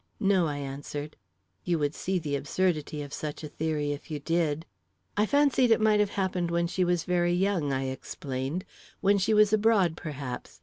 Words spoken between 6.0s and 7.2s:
happened when she was